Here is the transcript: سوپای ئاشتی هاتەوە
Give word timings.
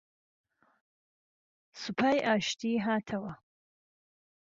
سوپای 1.81 2.17
ئاشتی 2.25 2.73
هاتەوە 2.85 3.33